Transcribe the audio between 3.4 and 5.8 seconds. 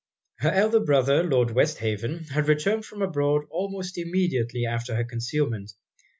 almost immediately after her concealment.